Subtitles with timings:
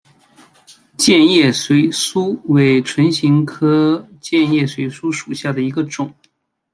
[0.97, 6.11] 箭叶水苏为唇形科箭叶水苏属下的一个种。